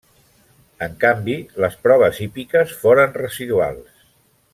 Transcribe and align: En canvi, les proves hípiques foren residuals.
En 0.85 0.95
canvi, 1.03 1.35
les 1.65 1.77
proves 1.83 2.21
hípiques 2.25 2.73
foren 2.85 3.15
residuals. 3.23 4.01